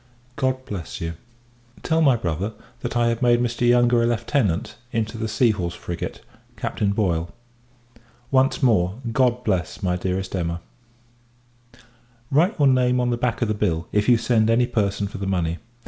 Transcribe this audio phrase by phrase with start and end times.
[0.35, 1.13] God bless you!
[1.83, 3.69] Tell my brother, that I have made Mr.
[3.69, 6.21] Yonge a Lieutenant, into the Sea horse frigate,
[6.57, 7.29] Captain Boyle.
[8.31, 10.59] Once more, God bless my dearest Emma!
[12.31, 15.19] Write your name on the back of the bill, if you send any person for
[15.19, 15.59] the money.